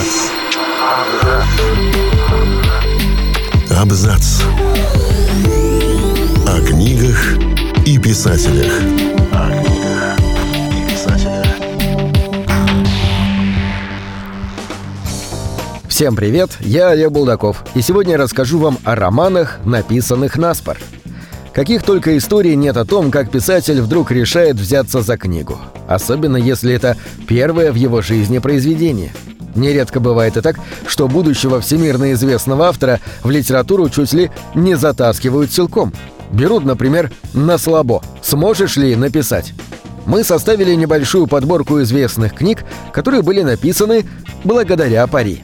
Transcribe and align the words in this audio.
Абзац. 0.00 0.30
Абзац. 3.70 4.42
О 6.46 6.60
книгах 6.66 7.34
и 7.84 7.98
писателях. 7.98 8.72
О 9.32 9.50
книгах 9.50 10.18
и 10.70 10.90
писателях. 10.90 11.46
Всем 15.86 16.16
привет, 16.16 16.50
я 16.60 16.88
Олег 16.90 17.10
Булдаков, 17.10 17.62
и 17.74 17.82
сегодня 17.82 18.12
я 18.12 18.18
расскажу 18.18 18.58
вам 18.58 18.78
о 18.84 18.94
романах, 18.94 19.58
написанных 19.66 20.38
наспор. 20.38 20.78
Каких 21.52 21.82
только 21.82 22.16
историй 22.16 22.54
нет 22.56 22.78
о 22.78 22.86
том, 22.86 23.10
как 23.10 23.30
писатель 23.30 23.82
вдруг 23.82 24.12
решает 24.12 24.56
взяться 24.56 25.02
за 25.02 25.18
книгу. 25.18 25.58
Особенно 25.86 26.38
если 26.38 26.72
это 26.72 26.96
первое 27.28 27.70
в 27.70 27.74
его 27.74 28.00
жизни 28.00 28.38
произведение. 28.38 29.12
Нередко 29.54 30.00
бывает 30.00 30.36
и 30.36 30.40
так, 30.40 30.56
что 30.86 31.08
будущего 31.08 31.60
всемирно 31.60 32.12
известного 32.12 32.68
автора 32.68 33.00
в 33.22 33.30
литературу 33.30 33.88
чуть 33.88 34.12
ли 34.12 34.30
не 34.54 34.76
затаскивают 34.76 35.52
силком. 35.52 35.92
Берут, 36.32 36.64
например, 36.64 37.10
на 37.34 37.58
слабо. 37.58 38.02
Сможешь 38.22 38.76
ли 38.76 38.94
написать? 38.94 39.52
Мы 40.06 40.24
составили 40.24 40.74
небольшую 40.74 41.26
подборку 41.26 41.82
известных 41.82 42.34
книг, 42.34 42.64
которые 42.92 43.22
были 43.22 43.42
написаны 43.42 44.06
благодаря 44.44 45.06
пари. 45.06 45.42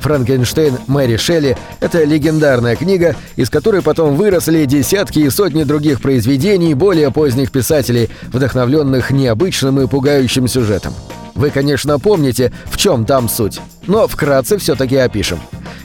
«Франкенштейн» 0.00 0.78
Мэри 0.86 1.16
Шелли— 1.16 1.56
это 1.80 2.04
легендарная 2.04 2.76
книга, 2.76 3.16
из 3.34 3.50
которой 3.50 3.82
потом 3.82 4.14
выросли 4.14 4.64
десятки 4.64 5.18
и 5.18 5.30
сотни 5.30 5.64
других 5.64 6.00
произведений 6.00 6.74
более 6.74 7.10
поздних 7.10 7.50
писателей, 7.50 8.08
вдохновленных 8.28 9.10
необычным 9.10 9.80
и 9.80 9.88
пугающим 9.88 10.46
сюжетом. 10.46 10.94
Вы, 11.36 11.50
конечно, 11.50 11.98
помните, 11.98 12.50
в 12.64 12.78
чем 12.78 13.04
там 13.04 13.28
суть, 13.28 13.60
но 13.86 14.08
вкратце 14.08 14.56
все-таки 14.56 14.96
опишем. 14.96 15.38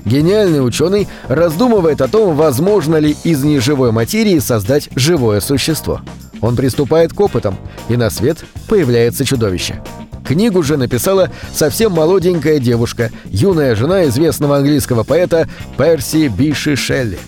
Гениальный 0.05 0.65
ученый 0.65 1.07
раздумывает 1.27 2.01
о 2.01 2.07
том, 2.07 2.35
возможно 2.35 2.95
ли 2.95 3.15
из 3.23 3.43
неживой 3.43 3.91
материи 3.91 4.39
создать 4.39 4.89
живое 4.95 5.41
существо. 5.41 6.01
Он 6.39 6.55
приступает 6.55 7.13
к 7.13 7.19
опытам, 7.19 7.57
и 7.89 7.97
на 7.97 8.09
свет 8.09 8.43
появляется 8.67 9.25
чудовище. 9.25 9.81
Книгу 10.25 10.63
же 10.63 10.77
написала 10.77 11.29
совсем 11.53 11.91
молоденькая 11.91 12.59
девушка, 12.59 13.11
юная 13.25 13.75
жена 13.75 14.05
известного 14.05 14.57
английского 14.57 15.03
поэта 15.03 15.49
Перси 15.77 16.29
Биши 16.29 16.77
Шелли. 16.77 17.19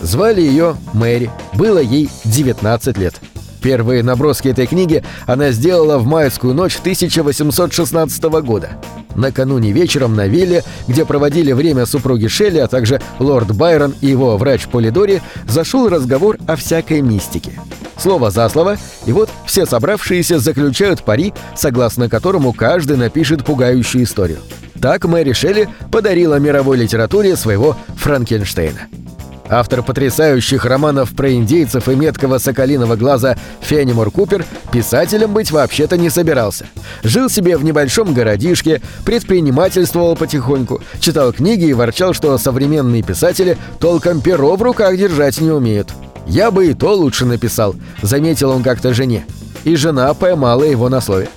Звали 0.00 0.40
ее 0.40 0.76
Мэри, 0.92 1.30
было 1.54 1.78
ей 1.78 2.10
19 2.24 2.98
лет. 2.98 3.14
Первые 3.60 4.02
наброски 4.02 4.48
этой 4.48 4.66
книги 4.66 5.02
она 5.26 5.50
сделала 5.50 5.98
в 5.98 6.06
майскую 6.06 6.54
ночь 6.54 6.76
1816 6.76 8.22
года. 8.42 8.70
Накануне 9.16 9.72
вечером 9.72 10.14
на 10.14 10.28
вилле, 10.28 10.62
где 10.86 11.04
проводили 11.04 11.52
время 11.52 11.86
супруги 11.86 12.28
Шелли, 12.28 12.58
а 12.58 12.68
также 12.68 13.00
лорд 13.18 13.54
Байрон 13.54 13.94
и 14.00 14.06
его 14.06 14.36
врач 14.36 14.68
Полидори, 14.68 15.22
зашел 15.46 15.88
разговор 15.88 16.38
о 16.46 16.54
всякой 16.56 17.00
мистике. 17.00 17.52
Слово 17.96 18.30
за 18.30 18.48
слово, 18.48 18.76
и 19.06 19.12
вот 19.12 19.28
все 19.44 19.66
собравшиеся 19.66 20.38
заключают 20.38 21.02
пари, 21.02 21.34
согласно 21.56 22.08
которому 22.08 22.52
каждый 22.52 22.96
напишет 22.96 23.44
пугающую 23.44 24.04
историю. 24.04 24.38
Так 24.80 25.04
Мэри 25.04 25.32
Шелли 25.32 25.68
подарила 25.90 26.36
мировой 26.36 26.76
литературе 26.76 27.34
своего 27.34 27.76
Франкенштейна. 27.96 28.86
Автор 29.50 29.82
потрясающих 29.82 30.66
романов 30.66 31.10
про 31.12 31.32
индейцев 31.32 31.88
и 31.88 31.94
меткого 31.94 32.38
соколиного 32.38 32.96
глаза 32.96 33.36
Фенимор 33.60 34.10
Купер 34.10 34.44
писателем 34.70 35.32
быть 35.32 35.50
вообще-то 35.50 35.96
не 35.96 36.10
собирался. 36.10 36.66
Жил 37.02 37.30
себе 37.30 37.56
в 37.56 37.64
небольшом 37.64 38.12
городишке, 38.12 38.82
предпринимательствовал 39.06 40.16
потихоньку, 40.16 40.82
читал 41.00 41.32
книги 41.32 41.64
и 41.64 41.72
ворчал, 41.72 42.12
что 42.12 42.36
современные 42.36 43.02
писатели 43.02 43.56
толком 43.80 44.20
перо 44.20 44.54
в 44.56 44.62
руках 44.62 44.96
держать 44.98 45.40
не 45.40 45.50
умеют. 45.50 45.92
«Я 46.26 46.50
бы 46.50 46.66
и 46.66 46.74
то 46.74 46.94
лучше 46.94 47.24
написал»,— 47.24 47.74
заметил 48.02 48.50
он 48.50 48.62
как-то 48.62 48.92
жене. 48.92 49.24
И 49.64 49.76
жена 49.76 50.12
поймала 50.12 50.64
его 50.64 50.90
на 50.90 51.00
слове. 51.00 51.28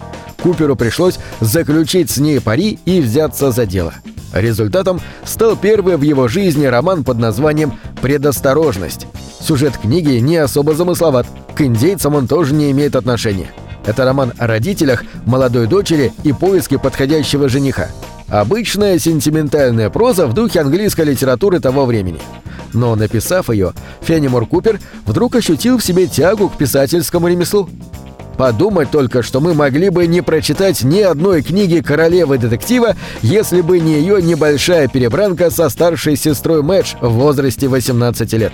Куперу 0.42 0.76
пришлось 0.76 1.18
заключить 1.40 2.12
с 2.12 2.18
ней 2.18 2.42
пари 2.42 2.78
и 2.84 3.00
взяться 3.00 3.52
за 3.52 3.66
дело. 3.66 3.94
Результатом 4.34 5.02
стал 5.26 5.56
первый 5.56 5.98
в 5.98 6.02
его 6.02 6.28
жизни 6.28 6.66
роман 6.66 7.04
под 7.04 7.20
названием 7.20 7.74
«Предосторожность». 8.02 9.08
Сюжет 9.40 9.78
книги 9.78 10.20
не 10.20 10.38
особо 10.38 10.74
замысловат, 10.74 11.28
к 11.56 11.62
индейцам 11.62 12.16
он 12.16 12.28
тоже 12.28 12.54
не 12.54 12.72
имеет 12.72 12.96
отношения. 12.96 13.52
Это 13.86 14.06
роман 14.06 14.34
о 14.38 14.48
родителях, 14.48 15.04
молодой 15.26 15.68
дочери 15.68 16.14
и 16.24 16.34
поиске 16.34 16.78
подходящего 16.78 17.50
жениха. 17.50 17.90
Обычная 18.28 18.98
сентиментальная 19.00 19.90
проза 19.90 20.28
в 20.28 20.34
духе 20.34 20.62
английской 20.62 21.06
литературы 21.06 21.60
того 21.60 21.86
времени. 21.86 22.20
Но 22.74 22.96
написав 22.96 23.50
ее, 23.50 23.74
Фенимор 24.02 24.46
Купер 24.46 24.80
вдруг 25.06 25.36
ощутил 25.36 25.78
в 25.78 25.84
себе 25.84 26.08
тягу 26.08 26.48
к 26.50 26.58
писательскому 26.58 27.28
ремеслу. 27.28 27.70
Подумать 28.42 28.90
только, 28.90 29.22
что 29.22 29.40
мы 29.40 29.54
могли 29.54 29.90
бы 29.90 30.08
не 30.08 30.24
прочитать 30.24 30.82
ни 30.82 31.00
одной 31.02 31.44
книги 31.44 31.80
королевы 31.80 32.40
детектива, 32.40 32.96
если 33.22 33.62
бы 33.62 33.80
не 33.80 33.94
ее 33.94 34.20
небольшая 34.20 34.88
перебранка 34.88 35.52
со 35.52 35.70
старшей 35.70 36.16
сестрой 36.16 36.64
Мэтч 36.64 36.96
в 37.02 37.12
возрасте 37.12 37.68
18 37.68 38.34
лет. 38.34 38.54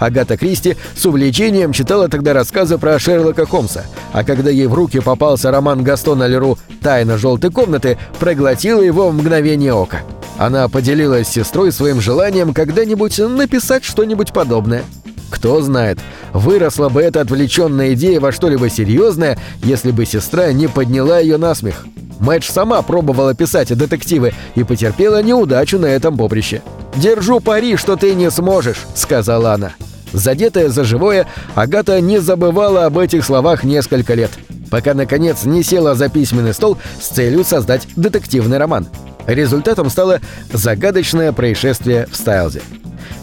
Агата 0.00 0.36
Кристи 0.36 0.76
с 0.96 1.06
увлечением 1.06 1.72
читала 1.72 2.08
тогда 2.08 2.32
рассказы 2.32 2.76
про 2.76 2.98
Шерлока 2.98 3.46
Холмса, 3.46 3.84
а 4.12 4.24
когда 4.24 4.50
ей 4.50 4.66
в 4.66 4.74
руки 4.74 4.98
попался 4.98 5.52
роман 5.52 5.84
Гастона 5.84 6.26
Леру 6.26 6.58
«Тайна 6.82 7.16
желтой 7.16 7.52
комнаты», 7.52 7.98
проглотила 8.18 8.80
его 8.80 9.10
в 9.10 9.14
мгновение 9.14 9.72
ока. 9.72 10.00
Она 10.38 10.68
поделилась 10.68 11.28
с 11.28 11.34
сестрой 11.34 11.70
своим 11.70 12.00
желанием 12.00 12.52
когда-нибудь 12.52 13.16
написать 13.20 13.84
что-нибудь 13.84 14.32
подобное. 14.32 14.82
Кто 15.30 15.62
знает, 15.62 15.98
выросла 16.32 16.88
бы 16.88 17.00
эта 17.00 17.20
отвлеченная 17.20 17.94
идея 17.94 18.20
во 18.20 18.32
что-либо 18.32 18.68
серьезное, 18.68 19.38
если 19.62 19.90
бы 19.92 20.04
сестра 20.04 20.52
не 20.52 20.66
подняла 20.66 21.18
ее 21.18 21.36
на 21.36 21.54
смех. 21.54 21.86
Мэтч 22.18 22.50
сама 22.50 22.82
пробовала 22.82 23.34
писать 23.34 23.74
детективы 23.76 24.34
и 24.54 24.62
потерпела 24.62 25.22
неудачу 25.22 25.78
на 25.78 25.86
этом 25.86 26.16
поприще. 26.16 26.62
«Держу 26.96 27.40
пари, 27.40 27.76
что 27.76 27.96
ты 27.96 28.14
не 28.14 28.30
сможешь»,— 28.30 28.84
сказала 28.94 29.54
она. 29.54 29.72
Задетая 30.12 30.68
за 30.68 30.84
живое, 30.84 31.26
Агата 31.54 32.00
не 32.00 32.18
забывала 32.18 32.84
об 32.84 32.98
этих 32.98 33.24
словах 33.24 33.64
несколько 33.64 34.14
лет, 34.14 34.30
пока, 34.70 34.92
наконец, 34.92 35.44
не 35.44 35.62
села 35.62 35.94
за 35.94 36.08
письменный 36.08 36.52
стол 36.52 36.76
с 37.00 37.08
целью 37.08 37.44
создать 37.44 37.86
детективный 37.96 38.58
роман. 38.58 38.88
Результатом 39.26 39.88
стало 39.88 40.20
загадочное 40.52 41.32
происшествие 41.32 42.08
в 42.10 42.16
Стайлзе. 42.16 42.60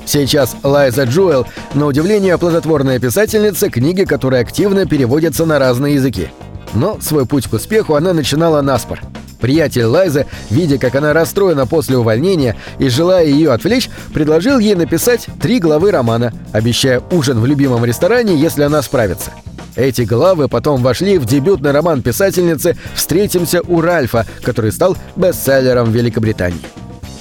Сейчас 0.07 0.56
Лайза 0.63 1.03
Джуэл, 1.03 1.45
на 1.73 1.85
удивление 1.85 2.38
плодотворная 2.38 2.97
писательница, 2.97 3.69
книги 3.69 4.06
которой 4.06 4.40
активно 4.40 4.85
переводятся 4.85 5.45
на 5.45 5.59
разные 5.59 5.95
языки. 5.95 6.29
Но 6.73 6.97
свой 7.01 7.25
путь 7.25 7.47
к 7.47 7.53
успеху 7.53 7.94
она 7.94 8.13
начинала 8.13 8.62
наспор. 8.62 9.01
Приятель 9.41 9.84
Лайза, 9.84 10.25
видя, 10.50 10.78
как 10.78 10.95
она 10.95 11.12
расстроена 11.12 11.68
после 11.68 11.97
увольнения 11.97 12.56
и 12.79 12.88
желая 12.88 13.25
ее 13.25 13.51
отвлечь, 13.51 13.90
предложил 14.13 14.59
ей 14.59 14.75
написать 14.75 15.28
три 15.41 15.59
главы 15.59 15.91
романа, 15.91 16.34
обещая 16.53 17.01
ужин 17.12 17.39
в 17.41 17.45
любимом 17.45 17.84
ресторане, 17.84 18.34
если 18.35 18.63
она 18.63 18.81
справится. 18.81 19.31
Эти 19.75 20.03
главы 20.03 20.47
потом 20.47 20.81
вошли 20.81 21.18
в 21.18 21.25
дебютный 21.25 21.72
роман 21.72 22.01
писательницы 22.01 22.78
«Встретимся 22.95 23.62
у 23.62 23.81
Ральфа», 23.81 24.25
который 24.41 24.72
стал 24.72 24.97
бестселлером 25.18 25.91
в 25.91 25.95
Великобритании. 25.95 26.62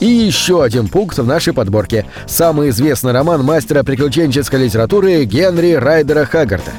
И 0.00 0.06
еще 0.06 0.62
один 0.62 0.88
пункт 0.88 1.18
в 1.18 1.26
нашей 1.26 1.52
подборке. 1.52 2.06
Самый 2.26 2.70
известный 2.70 3.12
роман 3.12 3.42
мастера 3.44 3.82
приключенческой 3.82 4.64
литературы 4.64 5.24
Генри 5.24 5.72
Райдера 5.72 6.26
Хаггарта. 6.26 6.72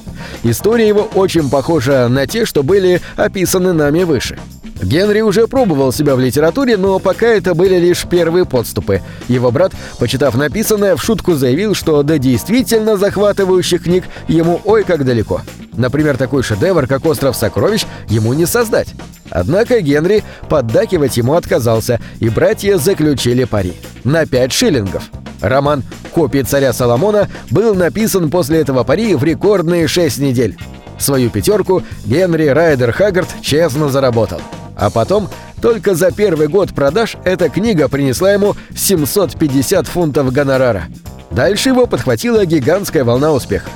История 0.44 0.88
его 0.88 1.02
очень 1.16 1.50
похожа 1.50 2.08
на 2.10 2.28
те, 2.28 2.46
что 2.46 2.64
были 2.64 3.02
описаны 3.16 3.74
нами 3.74 4.04
выше. 4.04 4.38
Генри 4.82 5.22
уже 5.22 5.48
пробовал 5.48 5.92
себя 5.92 6.16
в 6.16 6.20
литературе, 6.20 6.78
но 6.78 7.00
пока 7.00 7.28
это 7.28 7.56
были 7.56 7.76
лишь 7.78 8.06
первые 8.06 8.46
подступы. 8.46 9.02
Его 9.28 9.50
брат, 9.52 9.74
почитав 9.98 10.36
написанное, 10.36 10.96
в 10.96 11.04
шутку 11.04 11.34
заявил, 11.34 11.74
что 11.74 12.04
до 12.04 12.20
действительно 12.20 12.98
захватывающих 12.98 13.84
книг 13.84 14.04
ему 14.28 14.62
ой 14.64 14.84
как 14.84 15.04
далеко. 15.04 15.42
Например, 15.78 16.18
такой 16.18 16.44
шедевр, 16.44 16.88
как 16.88 17.06
«Остров 17.06 17.36
сокровищ», 17.36 17.86
ему 18.10 18.34
не 18.34 18.46
создать. 18.46 18.90
Однако 19.30 19.80
Генри 19.80 20.24
поддакивать 20.50 21.18
ему 21.18 21.36
отказался, 21.36 22.02
и 22.20 22.30
братья 22.30 22.78
заключили 22.78 23.44
пари. 23.44 23.76
На 24.04 24.26
пять 24.26 24.52
шиллингов. 24.52 25.04
Роман 25.40 25.84
«Копии 26.14 26.42
царя 26.42 26.74
Соломона» 26.74 27.30
был 27.52 27.76
написан 27.76 28.32
после 28.32 28.60
этого 28.60 28.84
пари 28.84 29.14
в 29.14 29.24
рекордные 29.24 29.88
шесть 29.88 30.18
недель. 30.18 30.58
Свою 30.98 31.30
пятерку 31.30 31.84
Генри 32.06 32.48
Райдер 32.48 32.92
Хаггард 32.92 33.30
честно 33.42 33.90
заработал. 33.90 34.42
А 34.76 34.90
потом, 34.90 35.30
только 35.62 35.94
за 35.94 36.12
первый 36.12 36.48
год 36.48 36.74
продаж 36.74 37.18
эта 37.24 37.50
книга 37.50 37.88
принесла 37.88 38.32
ему 38.32 38.56
750 38.76 39.88
фунтов 39.88 40.32
гонорара. 40.32 40.86
Дальше 41.30 41.70
его 41.70 41.86
подхватила 41.86 42.46
гигантская 42.46 43.04
волна 43.04 43.32
успеха. 43.32 43.70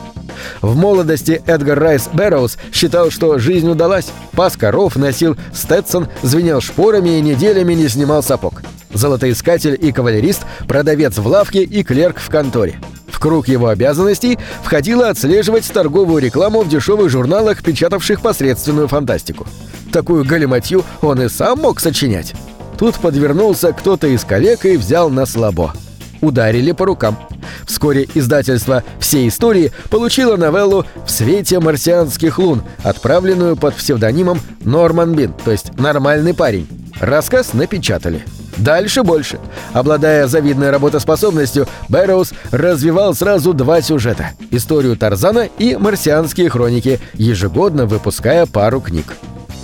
В 0.61 0.75
молодости 0.75 1.41
Эдгар 1.45 1.79
Райс 1.79 2.09
Бэрроуз 2.11 2.57
считал, 2.71 3.11
что 3.11 3.37
жизнь 3.37 3.69
удалась. 3.69 4.11
Пас 4.33 4.57
коров, 4.57 4.95
носил 4.95 5.37
стетсон, 5.53 6.07
звенел 6.21 6.61
шпорами 6.61 7.17
и 7.17 7.21
неделями 7.21 7.73
не 7.73 7.89
снимал 7.89 8.23
сапог. 8.23 8.61
Золотоискатель 8.93 9.77
и 9.79 9.91
кавалерист, 9.91 10.41
продавец 10.67 11.17
в 11.17 11.27
лавке 11.27 11.63
и 11.63 11.83
клерк 11.83 12.19
в 12.19 12.29
конторе. 12.29 12.79
В 13.07 13.19
круг 13.19 13.47
его 13.47 13.67
обязанностей 13.67 14.39
входило 14.63 15.09
отслеживать 15.09 15.71
торговую 15.71 16.21
рекламу 16.21 16.61
в 16.61 16.69
дешевых 16.69 17.09
журналах, 17.09 17.61
печатавших 17.61 18.21
посредственную 18.21 18.87
фантастику. 18.87 19.47
Такую 19.91 20.25
галиматью 20.25 20.83
он 21.01 21.21
и 21.21 21.29
сам 21.29 21.59
мог 21.59 21.79
сочинять. 21.79 22.33
Тут 22.79 22.95
подвернулся 22.95 23.73
кто-то 23.73 24.07
из 24.07 24.23
коллег 24.23 24.65
и 24.65 24.77
взял 24.77 25.09
на 25.09 25.25
слабо. 25.25 25.73
Ударили 26.21 26.71
по 26.71 26.85
рукам. 26.85 27.17
Вскоре 27.65 28.07
издательство 28.13 28.83
«Все 28.99 29.27
истории» 29.27 29.71
получило 29.89 30.37
новеллу 30.37 30.85
«В 31.05 31.11
свете 31.11 31.59
марсианских 31.59 32.37
лун», 32.39 32.63
отправленную 32.83 33.55
под 33.55 33.75
псевдонимом 33.75 34.39
Норман 34.61 35.13
Бин, 35.13 35.33
то 35.33 35.51
есть 35.51 35.77
«Нормальный 35.77 36.33
парень». 36.33 36.67
Рассказ 36.99 37.53
напечатали. 37.53 38.23
Дальше 38.57 39.01
больше. 39.01 39.39
Обладая 39.73 40.27
завидной 40.27 40.69
работоспособностью, 40.69 41.67
Бэрроуз 41.89 42.33
развивал 42.51 43.15
сразу 43.15 43.53
два 43.53 43.81
сюжета– 43.81 44.31
историю 44.51 44.95
Тарзана 44.95 45.49
и 45.57 45.75
марсианские 45.75 46.49
хроники, 46.49 46.99
ежегодно 47.13 47.87
выпуская 47.87 48.45
пару 48.45 48.79
книг. 48.79 49.15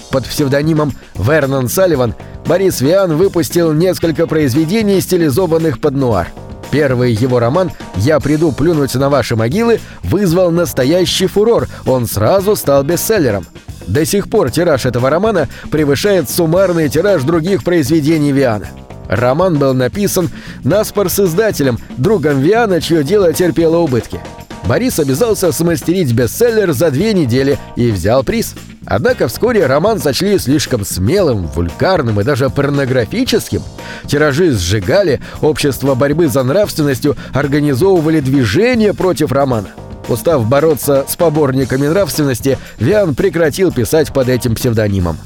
Под 0.10 0.26
псевдонимом 0.26 0.94
Вернон 1.16 1.70
Салливан 1.70 2.16
Борис 2.48 2.82
Виан 2.82 3.18
выпустил 3.18 3.74
несколько 3.74 4.26
произведений, 4.26 5.02
стилизованных 5.02 5.80
под 5.80 5.94
нуар. 5.96 6.30
Первый 6.78 7.12
его 7.12 7.40
роман 7.40 7.72
«Я 7.96 8.20
приду 8.20 8.52
плюнуть 8.52 8.94
на 8.94 9.10
ваши 9.10 9.36
могилы» 9.36 9.80
вызвал 10.04 10.52
настоящий 10.52 11.26
фурор, 11.26 11.68
он 11.88 12.06
сразу 12.06 12.56
стал 12.56 12.84
бестселлером. 12.84 13.48
До 13.88 14.06
сих 14.06 14.30
пор 14.30 14.52
тираж 14.52 14.86
этого 14.86 15.10
романа 15.10 15.50
превышает 15.72 16.30
суммарный 16.30 16.88
тираж 16.88 17.24
других 17.24 17.64
произведений 17.64 18.32
Виана. 18.32 18.68
Роман 19.10 19.58
был 19.58 19.74
написан 19.74 20.30
наспор 20.64 21.10
с 21.10 21.20
издателем, 21.20 21.80
другом 21.98 22.42
Виана, 22.42 22.80
чье 22.80 23.04
дело 23.04 23.34
терпело 23.34 23.78
убытки. 23.78 24.20
Борис 24.68 25.00
обязался 25.00 25.52
смастерить 25.54 26.12
бестселлер 26.12 26.74
за 26.74 26.92
две 26.92 27.14
недели 27.14 27.58
и 27.78 27.90
взял 27.90 28.24
приз. 28.24 28.54
Однако 28.86 29.28
вскоре 29.28 29.66
роман 29.66 30.00
сочли 30.00 30.38
слишком 30.38 30.86
смелым, 30.86 31.48
вульгарным 31.48 32.20
и 32.20 32.24
даже 32.24 32.50
порнографическим. 32.50 33.62
Тиражи 34.08 34.52
сжигали, 34.52 35.22
общество 35.42 35.96
борьбы 35.96 36.28
за 36.28 36.44
нравственностью 36.44 37.16
организовывали 37.34 38.20
движение 38.20 38.94
против 38.94 39.32
романа. 39.32 39.70
Устав 40.10 40.48
бороться 40.48 41.06
с 41.08 41.16
поборниками 41.16 41.88
нравственности, 41.88 42.58
Виан 42.80 43.16
прекратил 43.16 43.72
писать 43.72 44.14
под 44.14 44.30
этим 44.30 44.56
псевдонимом. 44.56 45.18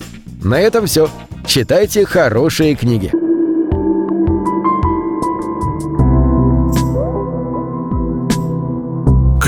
На 0.43 0.59
этом 0.59 0.85
все. 0.87 1.09
Читайте 1.45 2.05
хорошие 2.05 2.75
книги. 2.75 3.11